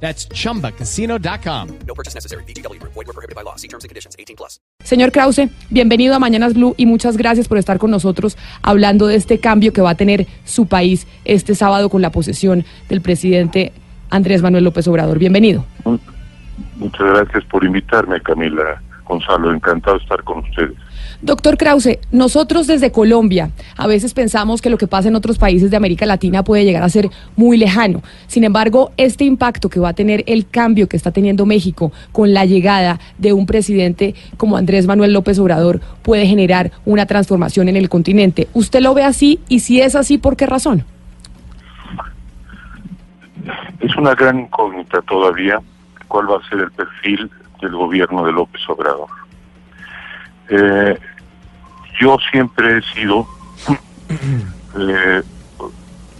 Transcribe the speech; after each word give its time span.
That's 0.00 0.28
chumbacasino.com. 0.28 1.68
No 1.86 1.94
purchase 1.94 2.14
necessary. 2.14 2.44
BGW. 2.44 2.80
Void 2.82 3.06
were 3.06 3.12
prohibited 3.12 3.34
by 3.34 3.42
law. 3.42 3.56
See 3.56 3.68
terms 3.68 3.84
and 3.84 3.88
conditions. 3.88 4.14
18 4.18 4.36
plus. 4.36 4.60
Señor 4.84 5.10
Krause, 5.10 5.48
bienvenido 5.70 6.14
a 6.14 6.18
Mañanas 6.18 6.54
Blue 6.54 6.74
y 6.76 6.86
muchas 6.86 7.16
gracias 7.16 7.48
por 7.48 7.58
estar 7.58 7.78
con 7.78 7.90
nosotros 7.90 8.36
hablando 8.62 9.06
de 9.06 9.16
este 9.16 9.40
cambio 9.40 9.72
que 9.72 9.80
va 9.80 9.90
a 9.90 9.94
tener 9.96 10.26
su 10.44 10.66
país 10.66 11.06
este 11.24 11.54
sábado 11.54 11.88
con 11.88 12.02
la 12.02 12.10
posesión 12.10 12.64
del 12.88 13.00
presidente 13.00 13.72
Andrés 14.10 14.42
Manuel 14.42 14.64
López 14.64 14.86
Obrador. 14.86 15.18
Bienvenido. 15.18 15.64
Muchas 16.76 17.06
gracias 17.06 17.44
por 17.46 17.64
invitarme, 17.64 18.20
Camila 18.20 18.80
Gonzalo. 19.04 19.52
Encantado 19.52 19.96
de 19.96 20.02
estar 20.04 20.22
con 20.24 20.38
ustedes. 20.40 20.76
Doctor 21.22 21.56
Krause, 21.56 21.98
nosotros 22.12 22.66
desde 22.66 22.92
Colombia 22.92 23.50
a 23.76 23.86
veces 23.86 24.12
pensamos 24.12 24.60
que 24.60 24.70
lo 24.70 24.78
que 24.78 24.86
pasa 24.86 25.08
en 25.08 25.16
otros 25.16 25.38
países 25.38 25.70
de 25.70 25.76
América 25.76 26.06
Latina 26.06 26.42
puede 26.42 26.64
llegar 26.64 26.82
a 26.82 26.88
ser 26.88 27.08
muy 27.36 27.56
lejano. 27.56 28.02
Sin 28.26 28.44
embargo, 28.44 28.92
este 28.96 29.24
impacto 29.24 29.68
que 29.70 29.80
va 29.80 29.90
a 29.90 29.94
tener 29.94 30.24
el 30.26 30.46
cambio 30.46 30.88
que 30.88 30.96
está 30.96 31.10
teniendo 31.10 31.46
México 31.46 31.92
con 32.12 32.34
la 32.34 32.44
llegada 32.44 33.00
de 33.18 33.32
un 33.32 33.46
presidente 33.46 34.14
como 34.36 34.56
Andrés 34.56 34.86
Manuel 34.86 35.12
López 35.12 35.38
Obrador 35.38 35.80
puede 36.02 36.26
generar 36.26 36.72
una 36.84 37.06
transformación 37.06 37.68
en 37.68 37.76
el 37.76 37.88
continente. 37.88 38.48
¿Usted 38.52 38.80
lo 38.80 38.94
ve 38.94 39.04
así? 39.04 39.40
Y 39.48 39.60
si 39.60 39.80
es 39.80 39.94
así, 39.94 40.18
¿por 40.18 40.36
qué 40.36 40.46
razón? 40.46 40.84
Es 43.80 43.96
una 43.96 44.14
gran 44.14 44.40
incógnita 44.40 45.00
todavía 45.02 45.60
cuál 46.08 46.30
va 46.30 46.38
a 46.38 46.48
ser 46.48 46.60
el 46.60 46.70
perfil 46.72 47.30
del 47.60 47.72
gobierno 47.72 48.24
de 48.24 48.32
López 48.32 48.60
Obrador. 48.68 49.25
Eh, 50.48 50.98
yo 52.00 52.18
siempre 52.30 52.78
he 52.78 52.82
sido 52.94 53.26
eh, 54.78 55.22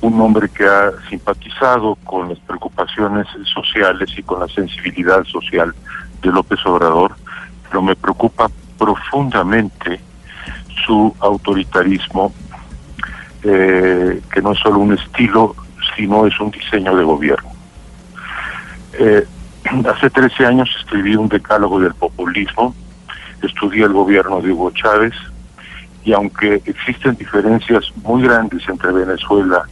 un 0.00 0.20
hombre 0.20 0.48
que 0.48 0.64
ha 0.64 0.90
simpatizado 1.08 1.96
con 2.04 2.28
las 2.28 2.38
preocupaciones 2.40 3.26
sociales 3.52 4.10
y 4.16 4.22
con 4.22 4.40
la 4.40 4.48
sensibilidad 4.48 5.24
social 5.24 5.74
de 6.22 6.32
López 6.32 6.64
Obrador, 6.64 7.14
pero 7.68 7.82
me 7.82 7.94
preocupa 7.96 8.48
profundamente 8.78 10.00
su 10.84 11.14
autoritarismo, 11.20 12.32
eh, 13.42 14.20
que 14.32 14.42
no 14.42 14.52
es 14.52 14.58
solo 14.58 14.78
un 14.78 14.94
estilo, 14.94 15.54
sino 15.96 16.26
es 16.26 16.38
un 16.40 16.50
diseño 16.50 16.96
de 16.96 17.04
gobierno. 17.04 17.50
Eh, 18.98 19.26
hace 19.92 20.10
13 20.10 20.46
años 20.46 20.70
escribí 20.78 21.16
un 21.16 21.28
decálogo 21.28 21.80
del 21.80 21.94
populismo, 21.94 22.74
estudié 23.42 23.84
el 23.84 23.92
gobierno 23.92 24.40
de 24.40 24.52
Hugo 24.52 24.70
Chávez 24.70 25.14
y 26.04 26.12
aunque 26.12 26.62
existen 26.64 27.16
diferencias 27.16 27.92
muy 28.02 28.22
grandes 28.22 28.68
entre 28.68 28.92
Venezuela 28.92 29.64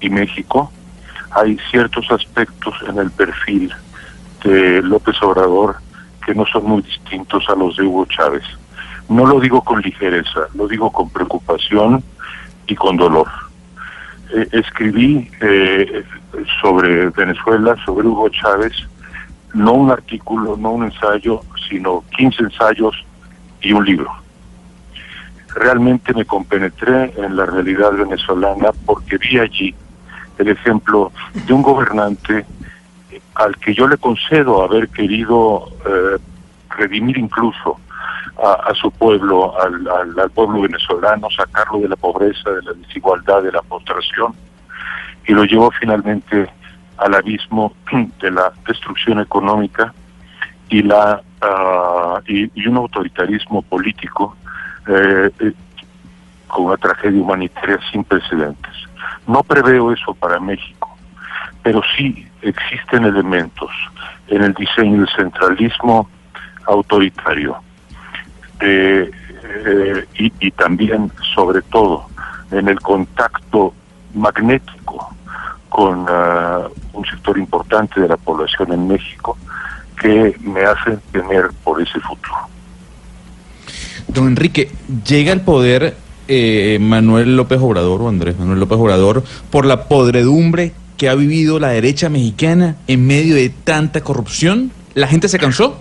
y 0.00 0.10
México, 0.10 0.70
hay 1.30 1.58
ciertos 1.70 2.10
aspectos 2.10 2.74
en 2.86 2.98
el 2.98 3.10
perfil 3.10 3.72
de 4.44 4.82
López 4.82 5.16
Obrador 5.22 5.76
que 6.24 6.34
no 6.34 6.46
son 6.46 6.64
muy 6.64 6.82
distintos 6.82 7.44
a 7.48 7.54
los 7.54 7.76
de 7.76 7.84
Hugo 7.84 8.06
Chávez. 8.06 8.44
No 9.08 9.26
lo 9.26 9.40
digo 9.40 9.62
con 9.62 9.80
ligereza, 9.80 10.48
lo 10.54 10.68
digo 10.68 10.90
con 10.90 11.10
preocupación 11.10 12.02
y 12.66 12.74
con 12.74 12.96
dolor. 12.96 13.28
Eh, 14.34 14.48
escribí 14.52 15.30
eh, 15.40 16.04
sobre 16.60 17.10
Venezuela, 17.10 17.76
sobre 17.84 18.06
Hugo 18.08 18.28
Chávez, 18.30 18.72
no 19.52 19.72
un 19.72 19.90
artículo, 19.90 20.56
no 20.56 20.72
un 20.72 20.84
ensayo, 20.84 21.40
sino 21.68 22.04
15 22.16 22.44
ensayos 22.44 22.94
y 23.60 23.72
un 23.72 23.84
libro. 23.84 24.10
Realmente 25.54 26.12
me 26.14 26.24
compenetré 26.24 27.12
en 27.16 27.36
la 27.36 27.46
realidad 27.46 27.92
venezolana 27.92 28.70
porque 28.86 29.18
vi 29.18 29.38
allí 29.38 29.74
el 30.38 30.48
ejemplo 30.48 31.12
de 31.46 31.52
un 31.52 31.62
gobernante 31.62 32.44
al 33.34 33.56
que 33.58 33.74
yo 33.74 33.86
le 33.86 33.96
concedo 33.96 34.62
haber 34.62 34.88
querido 34.88 35.68
eh, 35.86 36.18
redimir 36.76 37.18
incluso 37.18 37.78
a, 38.36 38.74
su 38.74 38.90
pueblo, 38.90 39.54
al, 39.60 39.86
al, 39.88 40.18
al, 40.18 40.30
pueblo 40.30 40.62
venezolano, 40.62 41.28
sacarlo 41.30 41.78
de 41.78 41.88
la 41.88 41.96
pobreza, 41.96 42.50
de 42.50 42.62
la 42.62 42.72
desigualdad, 42.72 43.42
de 43.42 43.52
la 43.52 43.62
postración, 43.62 44.34
y 45.26 45.32
lo 45.32 45.44
llevó 45.44 45.70
finalmente 45.70 46.50
al 46.98 47.14
abismo 47.14 47.72
de 48.20 48.30
la 48.30 48.52
destrucción 48.66 49.20
económica 49.20 49.94
y 50.68 50.82
la 50.82 51.22
uh, 51.44 52.20
y, 52.26 52.50
y, 52.54 52.66
un 52.66 52.76
autoritarismo 52.76 53.62
político 53.62 54.36
eh, 54.86 55.30
eh, 55.40 55.52
con 56.48 56.66
una 56.66 56.76
tragedia 56.76 57.22
humanitaria 57.22 57.78
sin 57.90 58.04
precedentes. 58.04 58.72
No 59.26 59.42
preveo 59.42 59.92
eso 59.92 60.14
para 60.14 60.38
México, 60.38 60.96
pero 61.62 61.82
sí 61.96 62.26
existen 62.42 63.04
elementos 63.04 63.70
en 64.28 64.42
el 64.42 64.54
diseño 64.54 64.98
del 64.98 65.08
centralismo 65.16 66.08
autoritario 66.66 67.56
eh, 68.60 69.10
y, 70.18 70.32
y 70.40 70.50
también, 70.52 71.10
sobre 71.34 71.62
todo, 71.62 72.06
en 72.50 72.68
el 72.68 72.80
contacto 72.80 73.74
magnético 74.14 75.14
con 75.74 76.02
uh, 76.02 76.70
un 76.92 77.04
sector 77.04 77.36
importante 77.36 78.00
de 78.00 78.06
la 78.06 78.16
población 78.16 78.72
en 78.72 78.86
México 78.86 79.36
que 80.00 80.36
me 80.40 80.62
hacen 80.62 81.00
temer 81.12 81.50
por 81.62 81.80
ese 81.80 82.00
futuro. 82.00 82.36
Don 84.08 84.28
Enrique, 84.28 84.70
llega 85.06 85.32
al 85.32 85.40
poder 85.40 85.96
eh, 86.28 86.78
Manuel 86.80 87.36
López 87.36 87.58
Obrador 87.60 88.02
o 88.02 88.08
Andrés 88.08 88.38
Manuel 88.38 88.60
López 88.60 88.78
Obrador 88.78 89.24
por 89.50 89.66
la 89.66 89.88
podredumbre 89.88 90.72
que 90.96 91.08
ha 91.08 91.14
vivido 91.14 91.58
la 91.58 91.68
derecha 91.68 92.08
mexicana 92.08 92.76
en 92.86 93.06
medio 93.06 93.34
de 93.34 93.50
tanta 93.50 94.02
corrupción. 94.02 94.70
¿La 94.94 95.08
gente 95.08 95.28
se 95.28 95.38
cansó? 95.38 95.80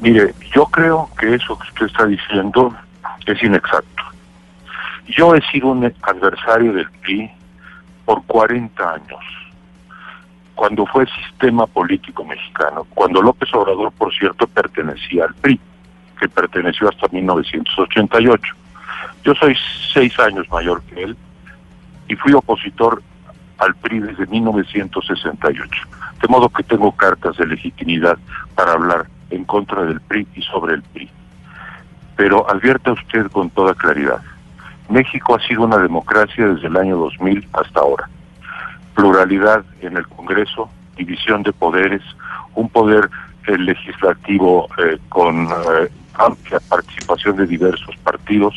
Mire, 0.00 0.34
yo 0.54 0.66
creo 0.66 1.08
que 1.18 1.34
eso 1.34 1.58
que 1.58 1.68
usted 1.68 1.86
está 1.86 2.06
diciendo 2.06 2.74
es 3.26 3.42
inexacto. 3.42 4.02
Yo 5.06 5.34
he 5.34 5.42
sido 5.52 5.68
un 5.68 5.84
adversario 6.02 6.72
del 6.72 6.90
PRI 7.02 7.30
por 8.04 8.24
40 8.24 8.94
años, 8.94 9.20
cuando 10.54 10.86
fue 10.86 11.06
sistema 11.06 11.66
político 11.66 12.24
mexicano, 12.24 12.86
cuando 12.94 13.22
López 13.22 13.52
Obrador, 13.54 13.92
por 13.92 14.12
cierto, 14.14 14.46
pertenecía 14.46 15.24
al 15.24 15.34
PRI, 15.34 15.60
que 16.20 16.28
perteneció 16.28 16.88
hasta 16.88 17.08
1988. 17.10 18.54
Yo 19.24 19.34
soy 19.34 19.56
seis 19.92 20.18
años 20.18 20.48
mayor 20.50 20.82
que 20.82 21.02
él 21.02 21.16
y 22.08 22.14
fui 22.16 22.32
opositor 22.32 23.02
al 23.58 23.74
PRI 23.76 24.00
desde 24.00 24.26
1968, 24.26 25.82
de 26.20 26.28
modo 26.28 26.48
que 26.48 26.62
tengo 26.62 26.92
cartas 26.92 27.36
de 27.36 27.46
legitimidad 27.46 28.18
para 28.54 28.72
hablar 28.72 29.06
en 29.30 29.44
contra 29.44 29.82
del 29.84 30.00
PRI 30.00 30.26
y 30.34 30.42
sobre 30.42 30.74
el 30.74 30.82
PRI. 30.82 31.08
Pero 32.16 32.48
advierta 32.50 32.92
usted 32.92 33.30
con 33.30 33.50
toda 33.50 33.74
claridad, 33.74 34.20
México 34.88 35.34
ha 35.34 35.46
sido 35.46 35.62
una 35.62 35.78
democracia 35.78 36.48
desde 36.48 36.66
el 36.66 36.76
año 36.76 36.96
2000 36.98 37.48
hasta 37.52 37.80
ahora. 37.80 38.08
Pluralidad 38.94 39.64
en 39.80 39.96
el 39.96 40.06
Congreso, 40.08 40.70
división 40.96 41.42
de 41.42 41.52
poderes, 41.52 42.02
un 42.54 42.68
poder 42.68 43.08
eh, 43.46 43.58
legislativo 43.58 44.68
eh, 44.78 44.98
con 45.08 45.46
eh, 45.46 45.88
amplia 46.14 46.60
participación 46.68 47.36
de 47.36 47.46
diversos 47.46 47.96
partidos, 48.04 48.54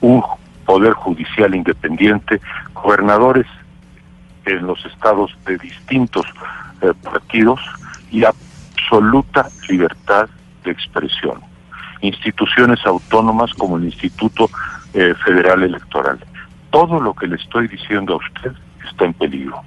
un 0.00 0.22
poder 0.64 0.92
judicial 0.92 1.54
independiente, 1.54 2.40
gobernadores 2.74 3.46
en 4.44 4.66
los 4.66 4.84
estados 4.84 5.36
de 5.46 5.58
distintos 5.58 6.26
partidos 7.02 7.60
y 8.10 8.24
absoluta 8.24 9.48
libertad 9.68 10.28
de 10.64 10.70
expresión. 10.70 11.40
Instituciones 12.00 12.84
autónomas 12.84 13.52
como 13.54 13.78
el 13.78 13.84
Instituto 13.84 14.50
eh, 14.94 15.14
Federal 15.24 15.62
Electoral. 15.62 16.18
Todo 16.70 17.00
lo 17.00 17.14
que 17.14 17.26
le 17.26 17.36
estoy 17.36 17.68
diciendo 17.68 18.14
a 18.14 18.16
usted 18.16 18.52
está 18.88 19.06
en 19.06 19.14
peligro. 19.14 19.62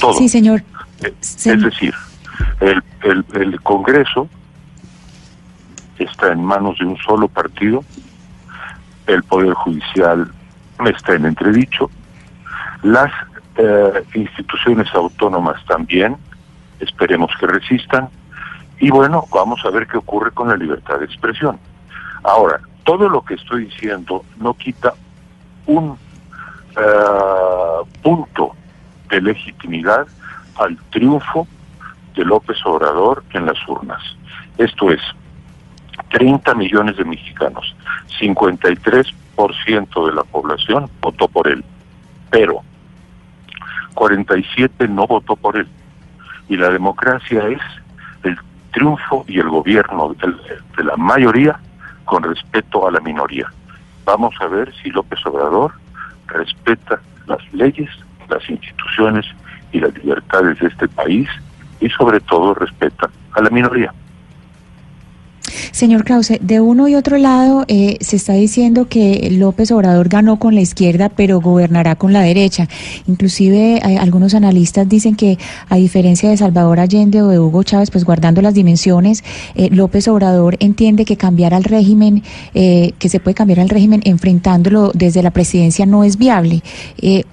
Todo. 0.00 0.14
Sí, 0.14 0.28
señor. 0.28 0.62
Eh, 1.02 1.14
es 1.20 1.44
decir, 1.44 1.94
el, 2.60 2.82
el, 3.02 3.24
el, 3.34 3.60
Congreso 3.62 4.28
está 5.98 6.32
en 6.32 6.44
manos 6.44 6.78
de 6.78 6.86
un 6.86 6.96
solo 6.98 7.28
partido, 7.28 7.84
el 9.06 9.22
Poder 9.22 9.54
Judicial 9.54 10.30
está 10.86 11.14
en 11.14 11.26
entredicho, 11.26 11.90
las 12.82 13.12
eh, 13.56 14.04
instituciones 14.14 14.88
autónomas 14.94 15.62
también, 15.66 16.16
esperemos 16.80 17.30
que 17.38 17.46
resistan, 17.46 18.08
Y 18.78 18.88
bueno, 18.90 19.26
vamos 19.30 19.60
a 19.66 19.70
ver 19.70 19.86
qué 19.86 19.98
ocurre 19.98 20.30
con 20.30 20.48
la 20.48 20.56
libertad 20.56 20.98
de 20.98 21.04
expresión. 21.04 21.58
Ahora, 22.22 22.60
todo 22.84 23.10
lo 23.10 23.22
que 23.22 23.34
estoy 23.34 23.66
diciendo 23.66 24.24
no 24.38 24.54
quita 24.54 24.94
un 25.66 25.98
eh, 26.76 27.84
punto 28.02 28.56
de 29.10 29.20
legitimidad 29.20 30.06
al 30.56 30.76
triunfo 30.90 31.46
de 32.14 32.24
López 32.24 32.58
Obrador 32.64 33.24
en 33.32 33.46
las 33.46 33.58
urnas. 33.68 34.02
Esto 34.58 34.90
es, 34.90 35.00
30 36.10 36.54
millones 36.54 36.96
de 36.96 37.04
mexicanos, 37.04 37.74
53% 38.20 40.06
de 40.06 40.12
la 40.12 40.24
población 40.24 40.90
votó 41.00 41.28
por 41.28 41.48
él, 41.48 41.64
pero 42.30 42.62
47 43.94 44.88
no 44.88 45.06
votó 45.06 45.36
por 45.36 45.56
él. 45.56 45.68
Y 46.48 46.56
la 46.56 46.70
democracia 46.70 47.46
es 47.48 47.60
el 48.24 48.38
triunfo 48.72 49.24
y 49.28 49.38
el 49.38 49.48
gobierno 49.48 50.14
de, 50.14 50.84
la 50.84 50.96
mayoría 50.96 51.58
con 52.04 52.22
respeto 52.22 52.88
a 52.88 52.90
la 52.90 53.00
minoría. 53.00 53.46
Vamos 54.04 54.34
a 54.40 54.46
ver 54.46 54.72
si 54.82 54.90
López 54.90 55.24
Obrador 55.26 55.72
respeta 56.26 57.00
las 57.26 57.40
leyes, 57.52 57.90
las 58.30 58.48
instituciones 58.48 59.26
y 59.72 59.80
las 59.80 59.94
libertades 59.98 60.58
de 60.60 60.68
este 60.68 60.88
país 60.88 61.28
y 61.80 61.88
sobre 61.90 62.20
todo 62.20 62.54
respeta 62.54 63.10
a 63.32 63.40
la 63.40 63.50
minoría. 63.50 63.92
Señor 65.80 66.04
Krause, 66.04 66.38
de 66.42 66.60
uno 66.60 66.88
y 66.88 66.94
otro 66.94 67.16
lado 67.16 67.64
eh, 67.66 67.96
se 68.02 68.16
está 68.16 68.34
diciendo 68.34 68.86
que 68.86 69.30
López 69.32 69.70
Obrador 69.70 70.10
ganó 70.10 70.38
con 70.38 70.54
la 70.54 70.60
izquierda, 70.60 71.08
pero 71.08 71.40
gobernará 71.40 71.94
con 71.94 72.12
la 72.12 72.20
derecha. 72.20 72.68
Inclusive 73.06 73.78
eh, 73.78 73.96
algunos 73.96 74.34
analistas 74.34 74.86
dicen 74.86 75.16
que 75.16 75.38
a 75.70 75.76
diferencia 75.76 76.28
de 76.28 76.36
Salvador 76.36 76.80
Allende 76.80 77.22
o 77.22 77.28
de 77.28 77.38
Hugo 77.38 77.62
Chávez, 77.62 77.90
pues 77.90 78.04
guardando 78.04 78.42
las 78.42 78.52
dimensiones, 78.52 79.24
eh, 79.54 79.70
López 79.72 80.06
Obrador 80.08 80.58
entiende 80.60 81.06
que 81.06 81.16
cambiar 81.16 81.54
al 81.54 81.64
régimen, 81.64 82.24
que 82.52 83.08
se 83.08 83.18
puede 83.18 83.34
cambiar 83.34 83.60
al 83.60 83.70
régimen 83.70 84.02
enfrentándolo 84.04 84.92
desde 84.92 85.22
la 85.22 85.30
presidencia 85.30 85.86
no 85.86 86.04
es 86.04 86.18
viable. 86.18 86.62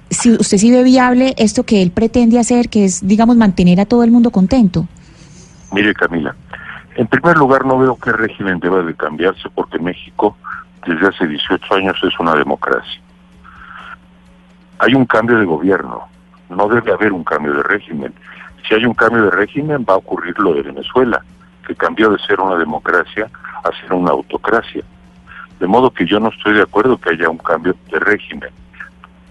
si 0.08 0.30
usted 0.30 0.56
sí 0.56 0.70
ve 0.70 0.84
viable 0.84 1.34
esto 1.36 1.64
que 1.64 1.82
él 1.82 1.90
pretende 1.90 2.38
hacer, 2.38 2.70
que 2.70 2.86
es, 2.86 3.06
digamos, 3.06 3.36
mantener 3.36 3.78
a 3.78 3.84
todo 3.84 4.04
el 4.04 4.10
mundo 4.10 4.30
contento. 4.30 4.88
Mire, 5.70 5.92
Camila, 5.92 6.34
en 6.98 7.06
primer 7.06 7.38
lugar, 7.38 7.64
no 7.64 7.78
veo 7.78 7.96
qué 7.96 8.10
régimen 8.10 8.58
deba 8.58 8.82
de 8.82 8.92
cambiarse 8.92 9.48
porque 9.54 9.78
México 9.78 10.36
desde 10.84 11.06
hace 11.06 11.28
18 11.28 11.74
años 11.76 11.96
es 12.02 12.18
una 12.18 12.34
democracia. 12.34 13.00
Hay 14.80 14.96
un 14.96 15.06
cambio 15.06 15.38
de 15.38 15.44
gobierno, 15.44 16.08
no 16.48 16.66
debe 16.66 16.92
haber 16.92 17.12
un 17.12 17.22
cambio 17.22 17.54
de 17.54 17.62
régimen. 17.62 18.12
Si 18.66 18.74
hay 18.74 18.84
un 18.84 18.94
cambio 18.94 19.22
de 19.22 19.30
régimen 19.30 19.86
va 19.88 19.94
a 19.94 19.98
ocurrir 19.98 20.36
lo 20.40 20.54
de 20.54 20.62
Venezuela, 20.62 21.22
que 21.64 21.76
cambió 21.76 22.10
de 22.10 22.18
ser 22.18 22.40
una 22.40 22.56
democracia 22.56 23.30
a 23.62 23.80
ser 23.80 23.92
una 23.92 24.10
autocracia. 24.10 24.82
De 25.60 25.68
modo 25.68 25.92
que 25.92 26.04
yo 26.04 26.18
no 26.18 26.30
estoy 26.30 26.54
de 26.54 26.62
acuerdo 26.62 26.98
que 26.98 27.10
haya 27.10 27.30
un 27.30 27.38
cambio 27.38 27.76
de 27.92 28.00
régimen. 28.00 28.50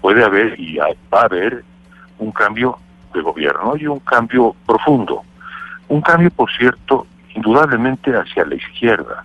Puede 0.00 0.24
haber 0.24 0.58
y 0.58 0.78
va 0.78 1.20
a 1.20 1.24
haber 1.26 1.62
un 2.18 2.32
cambio 2.32 2.78
de 3.12 3.20
gobierno 3.20 3.76
y 3.76 3.86
un 3.86 4.00
cambio 4.00 4.56
profundo. 4.66 5.22
Un 5.88 6.00
cambio, 6.00 6.30
por 6.30 6.50
cierto, 6.50 7.06
indudablemente 7.38 8.10
hacia 8.10 8.44
la 8.44 8.56
izquierda. 8.56 9.24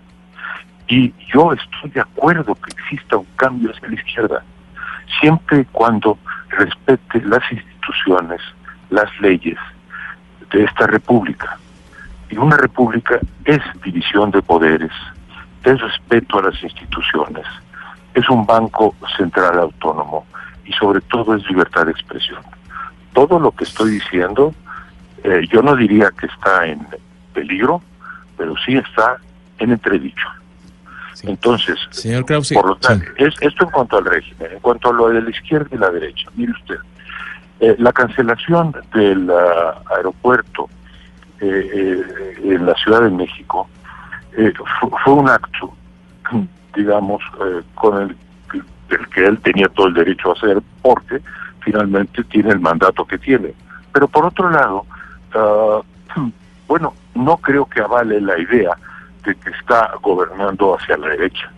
Y 0.88 1.14
yo 1.34 1.54
estoy 1.54 1.90
de 1.90 2.02
acuerdo 2.02 2.56
que 2.56 2.72
exista 2.72 3.18
un 3.18 3.28
cambio 3.36 3.72
hacia 3.72 3.88
la 3.88 3.96
izquierda, 3.96 4.44
siempre 5.20 5.62
y 5.62 5.66
cuando 5.66 6.18
respete 6.50 7.22
las 7.26 7.44
instituciones, 7.52 8.42
las 8.90 9.10
leyes 9.20 9.58
de 10.52 10.64
esta 10.64 10.86
república. 10.88 11.58
Y 12.30 12.38
una 12.38 12.58
república 12.58 13.20
es 13.46 13.62
división 13.84 14.30
de 14.32 14.42
poderes, 14.42 14.92
es 15.64 15.82
respeto 15.82 16.40
a 16.40 16.44
las 16.44 16.62
instituciones, 16.62 17.46
es 18.14 18.30
un 18.30 18.46
banco 18.46 18.96
central 19.18 19.60
autónomo 19.60 20.26
y 20.66 20.74
sobre 20.74 21.02
todo 21.02 21.36
es 21.36 21.48
libertad 21.48 21.86
de 21.86 21.92
expresión. 21.92 22.42
Todo 23.14 23.40
lo 23.40 23.52
que 23.52 23.64
estoy 23.64 23.92
diciendo, 23.92 24.54
eh, 25.24 25.48
yo 25.50 25.62
no 25.64 25.76
diría 25.76 26.10
que 26.20 26.28
está 26.28 26.68
en 26.68 26.86
peligro, 27.34 27.82
pero 28.38 28.54
sí 28.66 28.76
está 28.76 29.18
en 29.60 29.72
entredicho. 29.72 30.28
Entonces, 31.24 31.78
Señor 31.92 32.26
Krause, 32.26 32.54
por 32.54 32.68
lo 32.68 32.76
tanto, 32.76 33.06
es, 33.18 33.34
esto 33.40 33.64
en 33.64 33.70
cuanto 33.70 33.98
al 33.98 34.06
régimen, 34.06 34.52
en 34.52 34.60
cuanto 34.60 34.90
a 34.90 34.94
lo 34.94 35.10
de 35.10 35.22
la 35.22 35.30
izquierda 35.30 35.68
y 35.72 35.78
la 35.78 35.90
derecha, 35.90 36.30
mire 36.36 36.52
usted, 36.52 36.76
eh, 37.60 37.76
la 37.80 37.94
cancelación 37.94 38.76
del 38.94 39.30
uh, 39.30 39.94
aeropuerto 39.96 40.70
eh, 41.40 41.70
eh, 41.74 42.40
en 42.44 42.66
la 42.66 42.74
Ciudad 42.76 43.02
de 43.04 43.10
México 43.10 43.70
fue, 44.36 44.90
fue, 45.04 45.14
un 45.14 45.30
acto, 45.30 45.74
digamos, 46.76 47.22
con 47.76 48.02
el, 48.02 48.18
el 48.90 49.10
que 49.10 49.26
él 49.26 49.40
tenía 49.40 49.70
todo 49.70 49.88
el 49.88 49.94
derecho 49.94 50.32
a 50.32 50.34
hacer, 50.34 50.62
porque 50.82 51.22
finalmente 51.62 52.24
tiene 52.26 52.52
el 52.52 52.60
mandato 52.60 53.06
que 53.06 53.18
tiene. 53.18 53.54
Pero 53.94 54.08
por 54.08 54.26
otro 54.26 54.50
lado, 54.50 54.86
uh, 55.36 55.84
bueno, 56.68 56.94
no 57.16 57.38
creo 57.38 57.66
que 57.66 57.82
avale 57.82 58.20
la 58.22 58.38
idea 58.40 58.72
de 59.26 59.36
que 59.36 59.50
está 59.52 59.92
gobernando 60.02 60.78
hacia 60.78 60.98
la 60.98 61.10
derecha. 61.10 61.52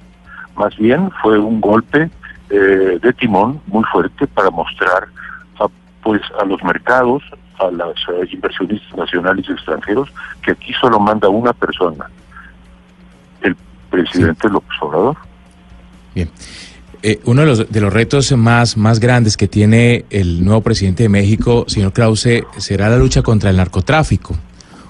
Más 0.56 0.76
bien 0.78 1.12
fue 1.22 1.38
un 1.38 1.60
golpe 1.60 2.10
eh, 2.50 3.00
de 3.02 3.14
timón 3.14 3.62
muy 3.68 3.84
fuerte 3.86 4.28
para 4.28 4.50
mostrar 4.50 5.08
a, 5.60 5.68
pues 6.04 6.22
a 6.40 6.46
los 6.46 6.64
mercados, 6.64 7.24
a 7.60 7.72
los 7.72 8.08
uh, 8.08 8.24
inversionistas 8.32 8.96
nacionales 8.96 9.46
y 9.50 9.52
extranjeros, 9.54 10.10
que 10.42 10.52
aquí 10.52 10.74
solo 10.74 11.00
manda 11.00 11.28
una 11.28 11.54
persona, 11.54 12.10
el 13.42 13.56
presidente 13.90 14.48
sí. 14.48 14.54
López 14.54 14.78
Obrador. 14.82 15.18
Bien. 16.14 16.30
Eh, 17.02 17.20
uno 17.26 17.42
de 17.42 17.48
los, 17.48 17.72
de 17.72 17.82
los 17.82 17.94
retos 17.94 18.32
más, 18.32 18.78
más 18.78 19.00
grandes 19.00 19.38
que 19.38 19.48
tiene 19.48 20.06
el 20.10 20.44
nuevo 20.44 20.62
presidente 20.62 21.04
de 21.04 21.10
México, 21.10 21.66
señor 21.68 21.94
Krause, 21.94 22.46
será 22.58 22.90
la 22.90 22.98
lucha 22.98 23.22
contra 23.22 23.52
el 23.52 23.58
narcotráfico 23.58 24.36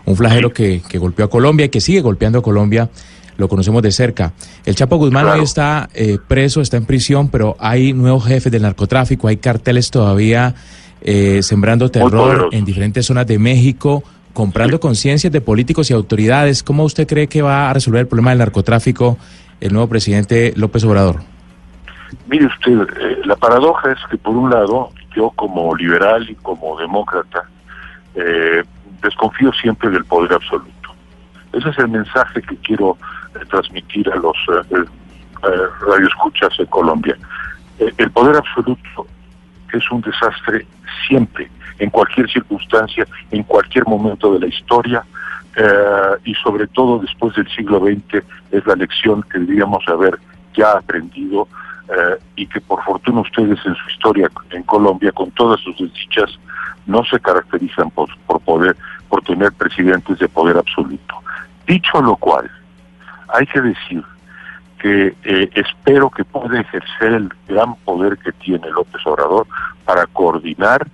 un 0.06 0.16
flagelo 0.16 0.52
que, 0.54 0.82
que, 0.88 0.98
golpeó 0.98 1.26
a 1.26 1.30
Colombia 1.30 1.66
y 1.66 1.70
que 1.70 1.82
sigue 1.82 2.02
golpeando 2.02 2.40
a 2.40 2.42
Colombia, 2.42 2.90
lo 3.38 3.48
conocemos 3.48 3.82
de 3.82 3.92
cerca. 3.92 4.34
El 4.66 4.76
Chapo 4.76 4.98
Guzmán 4.98 5.24
claro. 5.24 5.40
hoy 5.40 5.44
está 5.44 5.90
eh, 5.94 6.18
preso, 6.26 6.62
está 6.62 6.78
en 6.78 6.86
prisión, 6.86 7.30
pero 7.30 7.56
hay 7.60 7.94
nuevos 7.94 8.26
jefes 8.26 8.52
del 8.52 8.62
narcotráfico, 8.62 9.28
hay 9.28 9.38
carteles 9.38 9.92
todavía 9.92 10.56
eh, 11.02 11.42
sembrando 11.44 11.90
terror 11.92 12.50
en 12.52 12.66
diferentes 12.66 13.06
zonas 13.06 13.28
de 13.28 13.38
México, 13.38 14.04
comprando 14.34 14.78
sí. 14.78 14.82
conciencias 14.82 15.32
de 15.32 15.42
políticos 15.42 15.90
y 15.92 15.94
autoridades. 15.94 16.64
¿Cómo 16.64 16.84
usted 16.84 17.08
cree 17.08 17.28
que 17.28 17.42
va 17.42 17.70
a 17.70 17.74
resolver 17.74 18.02
el 18.02 18.08
problema 18.08 18.32
del 18.32 18.40
narcotráfico 18.40 19.18
el 19.62 19.74
nuevo 19.74 19.88
presidente 19.88 20.54
López 20.56 20.84
Obrador? 20.84 21.22
Mire 22.28 22.46
usted, 22.46 22.82
eh, 23.00 23.18
la 23.26 23.36
paradoja 23.36 23.92
es 23.92 24.00
que 24.10 24.18
por 24.18 24.36
un 24.36 24.50
lado, 24.50 24.92
yo 25.16 25.32
como 25.32 25.76
liberal 25.76 26.30
y 26.30 26.36
como 26.36 26.78
demócrata, 26.78 27.50
eh, 28.16 28.64
desconfío 29.06 29.52
siempre 29.54 29.90
del 29.90 30.06
poder 30.06 30.34
absoluto. 30.34 30.72
Ese 31.54 31.70
es 31.70 31.78
el 31.80 31.88
mensaje 31.88 32.42
que 32.42 32.58
quiero 32.58 32.98
eh, 33.36 33.46
transmitir 33.50 34.10
a 34.12 34.16
los 34.18 34.36
eh, 34.50 34.76
eh, 34.76 35.48
radioescuchas 35.88 36.60
en 36.60 36.66
Colombia. 36.66 37.18
el 37.80 38.12
poder 38.12 38.38
absoluto 38.38 39.08
es 39.72 39.92
un 39.92 40.02
desastre 40.02 40.66
siempre, 41.08 41.50
en 41.80 41.90
cualquier 41.90 42.30
circunstancia, 42.30 43.06
en 43.32 43.44
cualquier 43.44 43.86
momento 43.86 44.34
de 44.34 44.40
la 44.40 44.48
historia, 44.48 45.04
y 46.26 46.34
sobre 46.36 46.68
todo 46.68 47.00
después 47.00 47.34
del 47.36 47.48
siglo 47.50 47.80
XX 47.80 48.22
es 48.52 48.66
la 48.66 48.76
lección 48.76 49.24
que 49.24 49.40
deberíamos 49.40 49.88
haber 49.88 50.20
ya 50.54 50.72
aprendido 50.72 51.48
y 52.36 52.48
que 52.48 52.62
por 52.62 52.84
fortuna 52.84 53.22
ustedes 53.22 53.60
en 53.66 53.76
su 53.76 53.90
historia 53.90 54.30
en 54.50 54.64
Colombia, 54.64 55.12
con 55.12 55.30
todas 55.32 55.60
sus 55.62 55.78
desdichas, 55.78 56.32
no 56.86 57.04
se 57.06 57.20
caracterizan 57.20 57.92
por, 57.92 58.10
por 58.26 58.40
poder 58.42 58.76
por 59.10 59.24
tener 59.24 59.52
presidentes 59.54 60.20
de 60.20 60.28
poder 60.28 60.58
absoluto. 60.58 61.16
Dicho 61.68 62.02
lo 62.02 62.16
cual, 62.16 62.50
hay 63.30 63.46
que 63.48 63.62
decir 63.62 64.04
que 64.80 65.16
eh, 65.24 65.50
espero 65.56 66.10
que 66.10 66.24
pueda 66.24 66.60
ejercer 66.60 67.14
el 67.14 67.34
gran 67.48 67.76
poder 67.78 68.18
que 68.18 68.32
tiene 68.34 68.70
López 68.70 69.06
Obrador 69.06 69.48
para 69.84 70.06
coordinar 70.08 70.88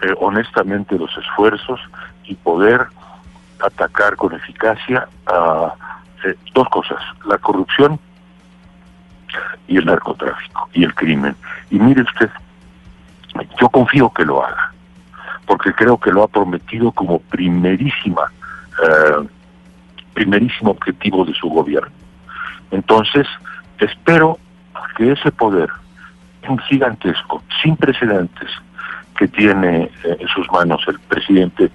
eh, 0.00 0.14
honestamente 0.20 0.98
los 0.98 1.16
esfuerzos 1.16 1.80
y 2.24 2.34
poder 2.34 2.86
atacar 3.60 4.16
con 4.16 4.34
eficacia 4.34 5.08
a 5.26 5.74
eh, 6.24 6.34
dos 6.54 6.68
cosas, 6.70 6.98
la 7.26 7.38
corrupción 7.38 8.00
y 9.66 9.78
el 9.78 9.86
narcotráfico 9.86 10.68
y 10.72 10.84
el 10.84 10.94
crimen. 10.94 11.36
Y 11.70 11.78
mire 11.78 12.02
usted, 12.02 12.30
yo 13.60 13.68
confío 13.68 14.10
que 14.10 14.24
lo 14.24 14.44
haga 14.44 14.74
porque 15.46 15.72
creo 15.72 15.98
que 15.98 16.10
lo 16.10 16.22
ha 16.22 16.28
prometido 16.28 16.92
como 16.92 17.18
primerísima, 17.18 18.30
eh, 18.82 19.28
primerísimo 20.14 20.70
objetivo 20.70 21.24
de 21.24 21.34
su 21.34 21.48
gobierno. 21.48 21.92
Entonces, 22.70 23.26
espero 23.78 24.38
que 24.96 25.12
ese 25.12 25.30
poder 25.32 25.70
gigantesco, 26.68 27.42
sin 27.62 27.76
precedentes, 27.76 28.50
que 29.16 29.28
tiene 29.28 29.90
eh, 30.04 30.16
en 30.20 30.28
sus 30.28 30.50
manos 30.50 30.82
el 30.88 30.98
presidente 31.00 31.70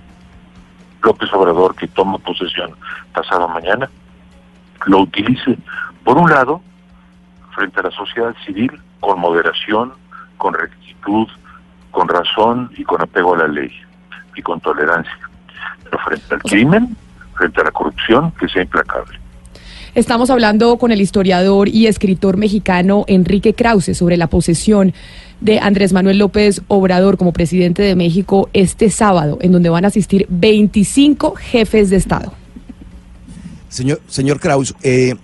López 1.01 1.31
Obrador, 1.33 1.75
que 1.75 1.87
toma 1.87 2.17
posesión 2.19 2.71
pasado 3.13 3.47
mañana, 3.47 3.89
lo 4.85 4.99
utilice, 4.99 5.57
por 6.03 6.17
un 6.17 6.29
lado, 6.29 6.61
frente 7.59 7.81
a 7.81 7.83
la 7.83 7.91
sociedad 7.91 8.33
civil, 8.45 8.71
con 9.01 9.19
moderación, 9.19 9.91
con 10.37 10.53
rectitud, 10.53 11.27
con 11.91 12.07
razón 12.07 12.71
y 12.77 12.85
con 12.85 13.01
apego 13.01 13.35
a 13.35 13.39
la 13.39 13.47
ley 13.49 13.69
y 14.33 14.41
con 14.41 14.61
tolerancia. 14.61 15.19
Pero 15.83 15.99
frente 16.05 16.35
al 16.35 16.41
crimen, 16.41 16.95
frente 17.35 17.59
a 17.59 17.65
la 17.65 17.71
corrupción, 17.71 18.31
que 18.39 18.47
sea 18.47 18.61
implacable. 18.61 19.19
Estamos 19.93 20.29
hablando 20.29 20.77
con 20.77 20.93
el 20.93 21.01
historiador 21.01 21.67
y 21.67 21.87
escritor 21.87 22.37
mexicano 22.37 23.03
Enrique 23.07 23.53
Krause 23.53 23.97
sobre 23.97 24.15
la 24.15 24.27
posesión 24.27 24.93
de 25.41 25.59
Andrés 25.59 25.91
Manuel 25.91 26.19
López 26.19 26.61
Obrador 26.69 27.17
como 27.17 27.33
presidente 27.33 27.81
de 27.81 27.95
México 27.95 28.49
este 28.53 28.89
sábado, 28.89 29.37
en 29.41 29.51
donde 29.51 29.67
van 29.67 29.83
a 29.83 29.89
asistir 29.89 30.27
25 30.29 31.35
jefes 31.35 31.89
de 31.89 31.97
Estado. 31.97 32.33
Señor, 33.67 33.99
señor 34.07 34.39
Kraus, 34.39 34.73
eh, 34.81 35.15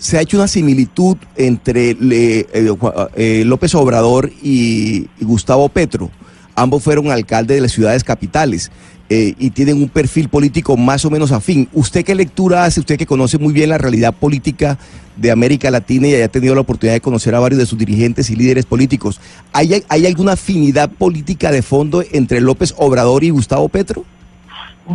se 0.00 0.16
ha 0.16 0.22
hecho 0.22 0.38
una 0.38 0.48
similitud 0.48 1.18
entre 1.36 1.94
le- 1.94 2.40
eh, 2.54 2.74
eh, 3.16 3.42
López 3.44 3.74
Obrador 3.74 4.30
y, 4.42 5.08
y 5.20 5.24
Gustavo 5.24 5.68
Petro. 5.68 6.10
Ambos 6.56 6.82
fueron 6.82 7.10
alcaldes 7.10 7.56
de 7.58 7.60
las 7.60 7.72
ciudades 7.72 8.02
capitales 8.02 8.72
eh, 9.10 9.34
y 9.38 9.50
tienen 9.50 9.76
un 9.76 9.90
perfil 9.90 10.28
político 10.30 10.76
más 10.76 11.04
o 11.04 11.10
menos 11.10 11.32
afín. 11.32 11.68
¿Usted 11.74 12.02
qué 12.04 12.14
lectura 12.14 12.64
hace? 12.64 12.80
Usted 12.80 12.96
que 12.96 13.04
conoce 13.06 13.36
muy 13.38 13.52
bien 13.52 13.68
la 13.68 13.78
realidad 13.78 14.14
política 14.14 14.78
de 15.16 15.30
América 15.30 15.70
Latina 15.70 16.06
y 16.08 16.14
haya 16.14 16.28
tenido 16.28 16.54
la 16.54 16.62
oportunidad 16.62 16.94
de 16.94 17.00
conocer 17.02 17.34
a 17.34 17.40
varios 17.40 17.58
de 17.58 17.66
sus 17.66 17.78
dirigentes 17.78 18.30
y 18.30 18.36
líderes 18.36 18.64
políticos. 18.64 19.20
¿Hay, 19.52 19.84
hay 19.86 20.06
alguna 20.06 20.32
afinidad 20.32 20.90
política 20.90 21.50
de 21.50 21.60
fondo 21.60 22.02
entre 22.12 22.40
López 22.40 22.72
Obrador 22.78 23.22
y 23.22 23.30
Gustavo 23.30 23.68
Petro? 23.68 24.04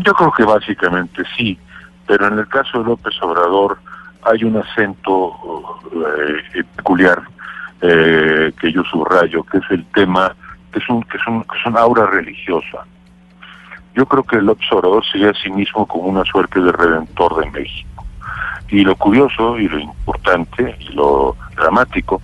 Yo 0.03 0.13
creo 0.13 0.33
que 0.35 0.43
básicamente 0.43 1.21
sí, 1.37 1.57
pero 2.07 2.27
en 2.27 2.39
el 2.39 2.47
caso 2.47 2.79
de 2.79 2.85
López 2.85 3.13
Obrador 3.21 3.77
hay 4.25 4.43
un 4.43 4.57
acento 4.57 5.79
eh, 5.93 6.63
peculiar 6.75 7.21
eh, 7.81 8.51
que 8.59 8.71
yo 8.71 8.83
subrayo, 8.83 9.43
que 9.43 9.57
es 9.59 9.63
el 9.69 9.85
tema, 9.87 10.35
que 10.71 10.79
es 10.79 10.89
un, 10.89 11.03
que 11.03 11.17
es 11.17 11.27
un, 11.27 11.43
que 11.43 11.57
es 11.57 11.65
una 11.65 11.81
aura 11.81 12.07
religiosa. 12.07 12.85
Yo 13.93 14.05
creo 14.05 14.23
que 14.23 14.41
López 14.41 14.67
Obrador 14.71 15.03
se 15.05 15.25
a 15.25 15.33
sí 15.33 15.49
mismo 15.49 15.85
como 15.85 16.09
una 16.09 16.25
suerte 16.25 16.59
de 16.59 16.71
redentor 16.71 17.43
de 17.43 17.51
México. 17.51 18.05
Y 18.69 18.83
lo 18.83 18.95
curioso 18.95 19.57
y 19.59 19.69
lo 19.69 19.79
importante 19.79 20.75
y 20.79 20.93
lo 20.93 21.35
dramático 21.55 22.21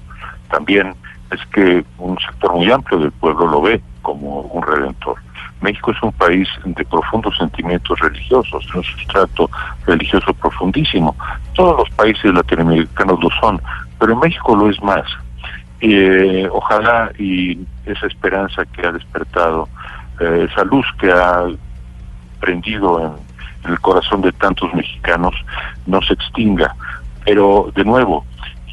también 0.49 0.93
es 1.31 1.39
que 1.53 1.85
un 1.97 2.17
sector 2.19 2.53
muy 2.53 2.69
amplio 2.69 2.99
del 2.99 3.11
pueblo 3.11 3.47
lo 3.47 3.61
ve 3.61 3.81
como 4.01 4.41
un 4.41 4.63
redentor. 4.63 5.17
México 5.61 5.91
es 5.91 6.01
un 6.03 6.11
país 6.13 6.47
de 6.65 6.83
profundos 6.85 7.37
sentimientos 7.37 7.99
religiosos, 7.99 8.65
de 8.71 8.79
un 8.79 8.83
sustrato 8.83 9.49
religioso 9.85 10.33
profundísimo. 10.33 11.15
Todos 11.53 11.77
los 11.79 11.89
países 11.95 12.33
latinoamericanos 12.33 13.23
lo 13.23 13.29
son, 13.39 13.61
pero 13.99 14.15
México 14.15 14.55
lo 14.55 14.69
es 14.69 14.81
más. 14.81 15.05
Eh, 15.79 16.47
ojalá 16.51 17.11
y 17.17 17.59
esa 17.85 18.07
esperanza 18.07 18.65
que 18.65 18.85
ha 18.85 18.91
despertado, 18.91 19.67
eh, 20.19 20.47
esa 20.51 20.63
luz 20.65 20.85
que 20.99 21.11
ha 21.11 21.45
prendido 22.39 22.99
en, 22.99 23.11
en 23.65 23.71
el 23.71 23.79
corazón 23.79 24.21
de 24.21 24.31
tantos 24.33 24.73
mexicanos, 24.73 25.33
no 25.85 26.01
se 26.01 26.13
extinga. 26.13 26.75
Pero, 27.25 27.71
de 27.75 27.83
nuevo, 27.83 28.25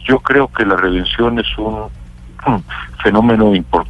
yo 0.04 0.18
creo 0.20 0.48
que 0.48 0.64
la 0.64 0.76
redención 0.76 1.38
es 1.38 1.58
un 1.58 1.84
fenómeno 3.02 3.52
impor- 3.54 3.86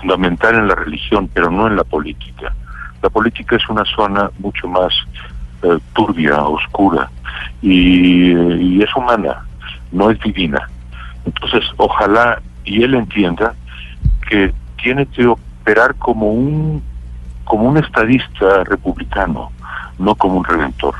fundamental 0.00 0.54
en 0.54 0.68
la 0.68 0.74
religión, 0.74 1.28
pero 1.32 1.50
no 1.50 1.66
en 1.66 1.76
la 1.76 1.84
política. 1.84 2.54
La 3.02 3.10
política 3.10 3.56
es 3.56 3.68
una 3.68 3.84
zona 3.84 4.30
mucho 4.38 4.68
más 4.68 4.92
eh, 5.62 5.78
turbia, 5.92 6.42
oscura, 6.42 7.10
y, 7.62 8.82
es 8.82 8.96
humana, 8.96 9.44
no 9.92 10.10
es 10.10 10.18
divina. 10.20 10.68
Entonces, 11.24 11.64
ojalá 11.76 12.40
y 12.64 12.82
él 12.82 12.94
entienda 12.94 13.54
que 14.28 14.52
tiene 14.82 15.06
que 15.06 15.26
operar 15.26 15.94
como 15.96 16.30
un 16.30 16.82
como 17.44 17.64
un 17.64 17.78
estadista 17.78 18.62
republicano, 18.64 19.50
no 19.98 20.14
como 20.14 20.36
un 20.36 20.44
redentor. 20.44 20.94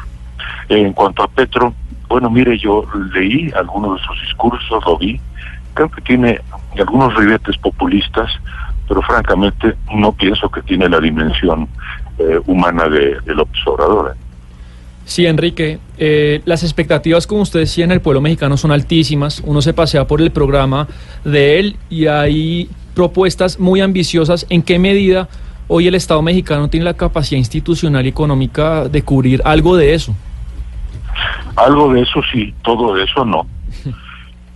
En 0.69 0.93
cuanto 0.93 1.23
a 1.23 1.29
Petro, 1.29 1.73
bueno, 2.09 2.29
mire, 2.29 2.59
yo 2.59 2.85
leí 3.15 3.53
algunos 3.55 4.01
de 4.01 4.07
sus 4.07 4.21
discursos, 4.23 4.85
lo 4.85 4.99
vi, 4.99 5.21
creo 5.75 5.89
que 5.89 6.01
tiene 6.01 6.41
algunos 6.77 7.15
ribetes 7.15 7.57
populistas, 7.59 8.31
pero 8.91 9.03
francamente 9.03 9.77
no 9.95 10.11
pienso 10.11 10.51
que 10.51 10.63
tiene 10.63 10.89
la 10.89 10.99
dimensión 10.99 11.69
eh, 12.19 12.41
humana 12.47 12.89
de, 12.89 13.21
de 13.21 13.35
López 13.37 13.61
Obrador. 13.65 14.17
¿eh? 14.17 14.19
Sí, 15.05 15.27
Enrique, 15.27 15.79
eh, 15.97 16.43
las 16.45 16.65
expectativas, 16.65 17.25
como 17.25 17.43
usted 17.43 17.61
decía, 17.61 17.85
en 17.85 17.93
el 17.93 18.01
pueblo 18.01 18.21
mexicano 18.21 18.57
son 18.57 18.73
altísimas. 18.73 19.45
Uno 19.47 19.63
se 19.63 19.75
pasea 19.75 20.09
por 20.09 20.21
el 20.21 20.33
programa 20.33 20.89
de 21.25 21.61
él 21.61 21.77
y 21.89 22.09
hay 22.09 22.69
propuestas 22.93 23.61
muy 23.61 23.81
ambiciosas. 23.81 24.45
¿En 24.51 24.61
qué 24.61 24.81
medida 24.81 25.29
hoy 25.69 25.87
el 25.87 25.95
Estado 25.95 26.21
mexicano 26.21 26.69
tiene 26.69 26.83
la 26.83 26.95
capacidad 26.95 27.39
institucional 27.39 28.05
y 28.07 28.09
económica 28.09 28.89
de 28.89 29.03
cubrir 29.03 29.41
algo 29.45 29.77
de 29.77 29.95
eso? 29.95 30.17
Algo 31.55 31.93
de 31.93 32.01
eso 32.01 32.21
sí, 32.33 32.53
todo 32.63 32.97
de 32.97 33.05
eso 33.05 33.25
no. 33.25 33.47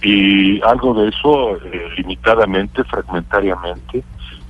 Y 0.04 0.60
algo 0.62 0.94
de 0.94 1.08
eso 1.08 1.56
eh, 1.56 1.88
limitadamente, 1.96 2.84
fragmentariamente, 2.84 4.04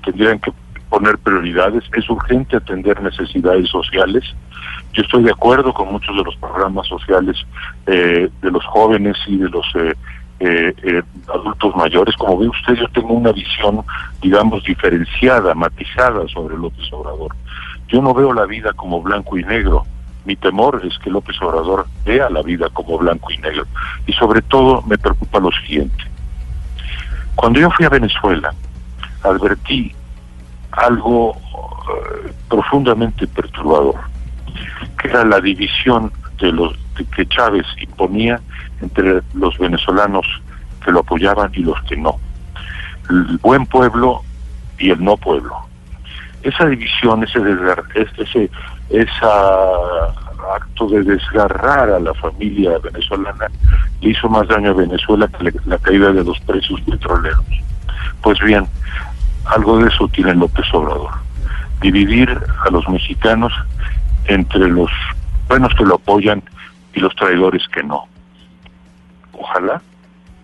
tendrían 0.04 0.40
que 0.40 0.52
poner 0.88 1.16
prioridades. 1.18 1.84
Es 1.96 2.08
urgente 2.10 2.56
atender 2.56 3.00
necesidades 3.00 3.68
sociales. 3.68 4.24
Yo 4.92 5.02
estoy 5.02 5.24
de 5.24 5.30
acuerdo 5.30 5.72
con 5.72 5.92
muchos 5.92 6.16
de 6.16 6.24
los 6.24 6.36
programas 6.36 6.86
sociales 6.88 7.36
eh, 7.86 8.28
de 8.42 8.50
los 8.50 8.64
jóvenes 8.66 9.16
y 9.26 9.36
de 9.36 9.48
los 9.48 9.66
eh, 9.76 9.94
eh, 10.40 10.74
eh, 10.82 11.02
adultos 11.32 11.74
mayores. 11.76 12.14
Como 12.16 12.38
ve 12.38 12.48
usted, 12.48 12.74
yo 12.74 12.88
tengo 12.88 13.14
una 13.14 13.32
visión, 13.32 13.82
digamos, 14.20 14.64
diferenciada, 14.64 15.54
matizada 15.54 16.26
sobre 16.28 16.56
López 16.56 16.92
Obrador. 16.92 17.34
Yo 17.88 18.02
no 18.02 18.12
veo 18.12 18.32
la 18.32 18.44
vida 18.44 18.72
como 18.72 19.00
blanco 19.00 19.38
y 19.38 19.44
negro. 19.44 19.86
Mi 20.24 20.36
temor 20.36 20.80
es 20.84 20.98
que 20.98 21.10
López 21.10 21.40
Obrador 21.42 21.86
vea 22.04 22.30
la 22.30 22.42
vida 22.42 22.68
como 22.72 22.98
blanco 22.98 23.30
y 23.30 23.38
negro. 23.38 23.66
Y 24.06 24.12
sobre 24.14 24.42
todo 24.42 24.82
me 24.82 24.96
preocupa 24.96 25.38
lo 25.38 25.50
siguiente. 25.52 26.04
Cuando 27.34 27.60
yo 27.60 27.70
fui 27.70 27.84
a 27.84 27.90
Venezuela, 27.90 28.54
advertí 29.22 29.92
algo 30.72 31.36
eh, 31.36 32.32
profundamente 32.48 33.26
perturbador, 33.26 34.00
que 35.00 35.08
era 35.08 35.24
la 35.24 35.40
división 35.40 36.12
de 36.38 36.52
los 36.52 36.74
que 37.16 37.26
Chávez 37.26 37.66
imponía 37.80 38.40
entre 38.80 39.20
los 39.34 39.58
venezolanos 39.58 40.26
que 40.84 40.92
lo 40.92 41.00
apoyaban 41.00 41.50
y 41.54 41.60
los 41.60 41.80
que 41.84 41.96
no. 41.96 42.18
El 43.10 43.38
buen 43.38 43.66
pueblo 43.66 44.22
y 44.78 44.90
el 44.90 45.02
no 45.02 45.16
pueblo. 45.16 45.56
Esa 46.42 46.66
división, 46.66 47.24
ese 47.24 47.40
ese 47.94 48.50
esa 48.90 50.14
acto 50.54 50.86
de 50.88 51.02
desgarrar 51.02 51.90
a 51.90 51.98
la 51.98 52.14
familia 52.14 52.78
venezolana 52.78 53.46
le 54.00 54.10
hizo 54.10 54.28
más 54.28 54.46
daño 54.48 54.70
a 54.70 54.74
Venezuela 54.74 55.28
que 55.28 55.52
la 55.64 55.78
caída 55.78 56.12
de 56.12 56.24
los 56.24 56.38
precios 56.40 56.80
petroleros. 56.82 57.44
Pues 58.22 58.38
bien, 58.40 58.66
algo 59.46 59.78
de 59.78 59.88
eso 59.88 60.08
tiene 60.08 60.34
López 60.34 60.66
Obrador. 60.72 61.12
Dividir 61.80 62.38
a 62.64 62.70
los 62.70 62.88
mexicanos 62.88 63.52
entre 64.26 64.68
los 64.68 64.90
buenos 65.48 65.74
que 65.74 65.84
lo 65.84 65.96
apoyan 65.96 66.42
y 66.94 67.00
los 67.00 67.14
traidores 67.14 67.66
que 67.68 67.82
no. 67.82 68.04
Ojalá 69.32 69.82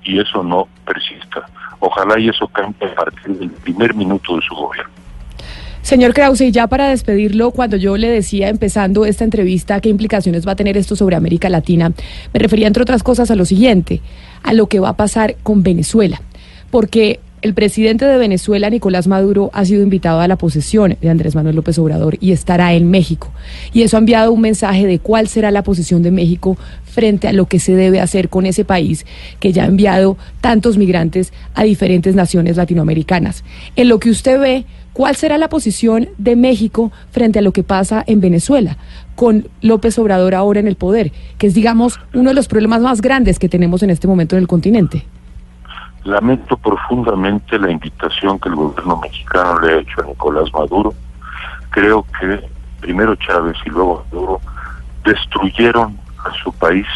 y 0.03 0.19
eso 0.19 0.43
no 0.43 0.69
persista. 0.85 1.47
Ojalá 1.79 2.19
y 2.19 2.29
eso 2.29 2.47
cambie 2.49 2.91
a 2.91 2.95
partir 2.95 3.39
del 3.39 3.51
primer 3.51 3.95
minuto 3.95 4.37
de 4.37 4.43
su 4.43 4.55
gobierno. 4.55 5.00
Señor 5.83 6.13
Krause, 6.15 6.43
y 6.43 6.53
ya 6.53 6.67
para 6.67 6.89
despedirlo, 6.89 7.51
cuando 7.53 7.77
yo 7.77 7.97
le 7.97 8.09
decía 8.09 8.49
empezando 8.49 9.07
esta 9.07 9.25
entrevista 9.25 9.81
qué 9.81 9.89
implicaciones 9.89 10.47
va 10.47 10.53
a 10.53 10.57
tener 10.57 10.77
esto 10.77 10.95
sobre 10.95 11.17
América 11.17 11.49
Latina, 11.49 11.93
me 12.33 12.41
refería 12.41 12.67
entre 12.67 12.83
otras 12.83 13.03
cosas 13.03 13.31
a 13.31 13.37
lo 13.37 13.45
siguiente, 13.45 14.01
a 14.43 14.53
lo 14.53 14.67
que 14.67 14.79
va 14.79 14.91
a 14.91 14.97
pasar 14.97 15.37
con 15.43 15.63
Venezuela, 15.63 16.21
porque 16.71 17.21
el 17.43 17.55
presidente 17.55 18.05
de 18.05 18.19
Venezuela, 18.19 18.69
Nicolás 18.69 19.07
Maduro, 19.07 19.51
ha 19.55 19.65
sido 19.65 19.83
invitado 19.83 20.21
a 20.21 20.29
la 20.29 20.37
posesión 20.37 20.99
de 21.01 21.09
Andrés 21.09 21.35
Manuel 21.35 21.57
López 21.57 21.79
Obrador 21.79 22.19
y 22.21 22.33
estará 22.33 22.75
en 22.75 22.91
México. 22.91 23.33
Y 23.73 23.81
eso 23.81 23.97
ha 23.97 24.01
enviado 24.01 24.31
un 24.33 24.43
mensaje 24.43 24.87
de 24.87 24.99
cuál 24.99 25.27
será 25.27 25.51
la 25.51 25.63
posición 25.63 26.03
de 26.03 26.11
México 26.11 26.59
frente 26.85 27.29
a 27.29 27.33
lo 27.33 27.47
que 27.47 27.59
se 27.59 27.75
debe 27.75 28.01
hacer 28.01 28.29
con 28.29 28.45
ese 28.45 28.67
país 28.67 29.07
que 29.39 29.53
ya 29.53 29.65
ha 29.65 29.69
enviado 29.69 30.19
tantos 30.43 30.77
migrantes 30.77 31.33
a 31.55 31.65
diferentes 31.65 32.15
naciones 32.15 32.59
latinoamericanas. 32.59 33.43
En 33.75 33.89
lo 33.89 34.01
que 34.01 34.11
usted 34.11 34.39
ve, 34.39 34.67
¿cuál 34.93 35.17
será 35.17 35.39
la 35.39 35.49
posición 35.49 36.09
de 36.19 36.37
México 36.37 36.93
frente 37.11 37.39
a 37.39 37.43
lo 37.43 37.53
que 37.53 37.63
pasa 37.63 38.05
en 38.07 38.21
Venezuela? 38.21 38.77
con 39.21 39.49
López 39.61 39.99
Obrador 39.99 40.35
ahora 40.35 40.61
en 40.61 40.67
el 40.67 40.77
poder, 40.77 41.13
que 41.37 41.47
es, 41.47 41.53
digamos, 41.53 42.01
uno 42.15 42.31
de 42.31 42.35
los 42.35 42.49
problemas 42.49 42.81
más 42.81 43.03
grandes 43.03 43.39
que 43.39 43.51
tenemos 43.51 43.83
en 43.83 43.91
este 43.91 44.09
momento 44.09 44.35
en 44.35 44.41
el 44.41 44.49
continente. 44.49 45.05
Lamento 46.05 46.57
profundamente 46.57 47.59
la 47.59 47.71
invitación 47.71 48.39
que 48.39 48.49
el 48.49 48.55
gobierno 48.55 48.97
mexicano 48.97 49.61
le 49.61 49.75
ha 49.75 49.79
hecho 49.81 50.01
a 50.01 50.07
Nicolás 50.07 50.51
Maduro. 50.55 50.95
Creo 51.69 52.07
que 52.19 52.41
primero 52.81 53.15
Chávez 53.17 53.59
y 53.67 53.69
luego 53.69 54.07
Maduro, 54.11 54.41
destruyeron 55.05 55.99
a 56.25 56.33
su 56.43 56.51
país 56.55 56.87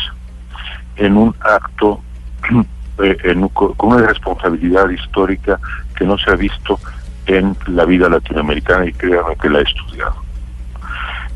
en 0.96 1.18
un 1.18 1.34
acto 1.40 2.00
eh, 3.02 3.18
en, 3.24 3.46
con 3.48 3.74
una 3.80 4.06
responsabilidad 4.06 4.88
histórica 4.88 5.60
que 5.94 6.06
no 6.06 6.16
se 6.16 6.30
ha 6.30 6.36
visto 6.36 6.80
en 7.26 7.56
la 7.66 7.84
vida 7.84 8.08
latinoamericana 8.08 8.86
y 8.86 8.92
créanme 8.92 9.36
que 9.36 9.48
la 9.48 9.60
he 9.60 9.62
estudiado. 9.62 10.16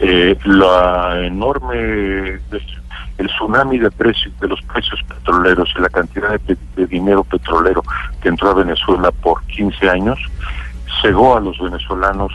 Eh, 0.00 0.38
la 0.44 1.20
enorme 1.24 2.40
el 3.18 3.26
tsunami 3.26 3.78
de 3.78 3.90
precios 3.90 4.32
de 4.38 4.46
los 4.46 4.62
precios 4.62 5.02
petroleros 5.08 5.74
y 5.76 5.82
la 5.82 5.88
cantidad 5.88 6.40
de, 6.40 6.56
de, 6.76 6.86
dinero 6.86 7.24
petrolero 7.24 7.82
que 8.22 8.28
entró 8.28 8.50
a 8.50 8.54
Venezuela 8.54 9.10
por 9.10 9.42
15 9.46 9.90
años 9.90 10.18
cegó 11.02 11.36
a 11.36 11.40
los 11.40 11.58
venezolanos 11.58 12.32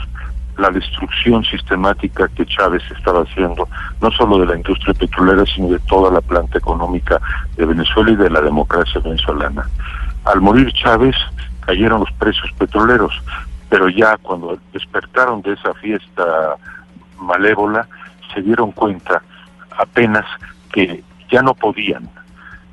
la 0.58 0.70
destrucción 0.70 1.44
sistemática 1.44 2.28
que 2.36 2.46
Chávez 2.46 2.84
estaba 2.96 3.24
haciendo, 3.24 3.68
no 4.02 4.12
solo 4.12 4.40
de 4.40 4.46
la 4.46 4.56
industria 4.56 4.94
petrolera, 4.94 5.44
sino 5.46 5.70
de 5.70 5.80
toda 5.80 6.12
la 6.12 6.22
planta 6.22 6.58
económica 6.58 7.20
de 7.56 7.66
Venezuela 7.66 8.12
y 8.12 8.16
de 8.16 8.30
la 8.30 8.42
democracia 8.42 9.02
venezolana. 9.02 9.68
Al 10.26 10.42
morir 10.42 10.72
Chávez, 10.74 11.16
cayeron 11.66 12.02
los 12.02 12.12
precios 12.14 12.52
petroleros, 12.58 13.14
pero 13.70 13.90
ya 13.90 14.18
cuando 14.18 14.60
despertaron 14.72 15.42
de 15.42 15.54
esa 15.54 15.74
fiesta 15.76 16.56
malévola, 17.20 17.88
se 18.34 18.42
dieron 18.42 18.72
cuenta 18.72 19.22
apenas 19.78 20.26
que 20.72 21.04
ya 21.32 21.42
no 21.42 21.54
podían 21.54 22.10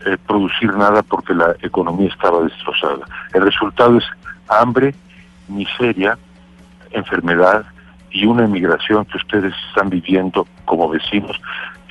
eh, 0.06 0.16
producir 0.26 0.74
nada 0.74 1.02
porque 1.02 1.34
la 1.34 1.54
economía 1.62 2.08
estaba 2.08 2.42
destrozada. 2.42 3.04
El 3.32 3.42
resultado 3.42 3.98
es 3.98 4.04
hambre, 4.48 4.94
miseria, 5.48 6.18
enfermedad 6.90 7.64
y 8.10 8.26
una 8.26 8.44
emigración 8.44 9.04
que 9.04 9.18
ustedes 9.18 9.54
están 9.68 9.90
viviendo 9.90 10.46
como 10.64 10.88
vecinos, 10.88 11.40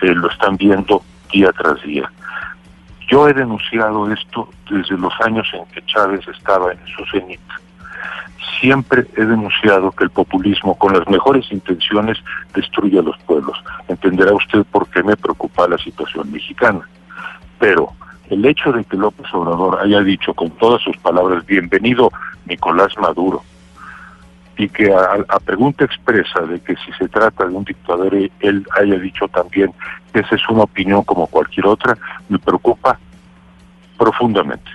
eh, 0.01 0.13
lo 0.13 0.29
están 0.29 0.57
viendo 0.57 1.03
día 1.31 1.51
tras 1.51 1.81
día. 1.83 2.11
Yo 3.09 3.27
he 3.27 3.33
denunciado 3.33 4.11
esto 4.11 4.47
desde 4.69 4.95
los 4.95 5.13
años 5.21 5.47
en 5.53 5.65
que 5.67 5.83
Chávez 5.87 6.27
estaba 6.27 6.71
en 6.71 6.79
su 6.95 7.03
cenit. 7.05 7.41
Siempre 8.61 9.05
he 9.17 9.25
denunciado 9.25 9.91
que 9.91 10.03
el 10.03 10.11
populismo, 10.11 10.77
con 10.77 10.93
las 10.93 11.07
mejores 11.07 11.51
intenciones, 11.51 12.17
destruye 12.53 12.99
a 12.99 13.01
los 13.01 13.17
pueblos. 13.19 13.57
Entenderá 13.87 14.33
usted 14.33 14.63
por 14.71 14.87
qué 14.89 15.01
me 15.01 15.17
preocupa 15.17 15.67
la 15.67 15.77
situación 15.79 16.31
mexicana. 16.31 16.81
Pero 17.57 17.93
el 18.29 18.45
hecho 18.45 18.71
de 18.71 18.83
que 18.83 18.95
López 18.95 19.25
Obrador 19.33 19.79
haya 19.81 20.01
dicho 20.01 20.33
con 20.35 20.51
todas 20.51 20.81
sus 20.83 20.95
palabras, 20.97 21.43
bienvenido 21.47 22.11
Nicolás 22.45 22.95
Maduro, 22.99 23.41
y 24.59 24.67
que 24.67 24.91
a, 24.91 25.25
a, 25.29 25.39
pregunta 25.39 25.85
expresa 25.85 26.41
de 26.41 26.59
que 26.59 26.75
si 26.75 26.91
se 26.99 27.07
trata 27.07 27.45
de 27.45 27.55
un 27.55 27.63
dictador, 27.63 28.13
él 28.13 28.65
haya 28.77 28.99
dicho 28.99 29.25
también 29.29 29.71
que 30.11 30.19
esa 30.19 30.35
es 30.35 30.41
una 30.49 30.63
opinión 30.63 31.01
como 31.03 31.27
cualquier 31.27 31.65
otra, 31.65 31.97
me 32.27 32.37
preocupa 32.37 32.99
profundamente. 33.97 34.69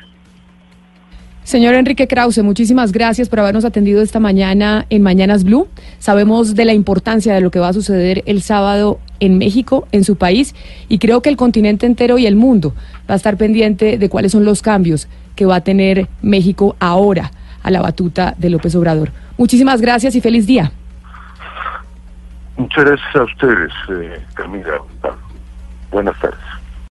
Señor 1.42 1.74
Enrique 1.74 2.08
Krause, 2.08 2.42
muchísimas 2.42 2.92
gracias 2.92 3.28
por 3.28 3.40
habernos 3.40 3.66
atendido 3.66 4.00
esta 4.00 4.20
mañana 4.20 4.86
en 4.88 5.02
Mañanas 5.02 5.44
Blue. 5.44 5.68
Sabemos 5.98 6.54
de 6.54 6.64
la 6.64 6.72
importancia 6.72 7.34
de 7.34 7.42
lo 7.42 7.50
que 7.50 7.58
va 7.58 7.68
a 7.68 7.74
suceder 7.74 8.22
el 8.24 8.40
sábado 8.40 9.00
en 9.20 9.36
México, 9.36 9.86
en 9.92 10.04
su 10.04 10.16
país, 10.16 10.54
y 10.88 10.96
creo 10.96 11.20
que 11.20 11.28
el 11.28 11.36
continente 11.36 11.84
entero 11.84 12.16
y 12.16 12.26
el 12.26 12.36
mundo 12.36 12.74
va 13.08 13.12
a 13.12 13.16
estar 13.16 13.36
pendiente 13.36 13.98
de 13.98 14.08
cuáles 14.08 14.32
son 14.32 14.46
los 14.46 14.62
cambios 14.62 15.08
que 15.36 15.44
va 15.44 15.56
a 15.56 15.60
tener 15.60 16.08
México 16.22 16.74
ahora 16.80 17.30
a 17.64 17.71
la 17.73 17.83
batuta 17.83 18.35
de 18.38 18.50
López 18.50 18.76
Obrador. 18.76 19.11
Muchísimas 19.37 19.80
gracias 19.80 20.14
y 20.14 20.21
feliz 20.21 20.47
día. 20.47 20.71
Muchas 22.56 22.85
gracias 22.85 23.16
a 23.16 23.23
ustedes, 23.25 23.73
eh, 23.88 24.23
Camila. 24.35 24.78
Buenas 25.90 26.16
tardes. 26.21 26.53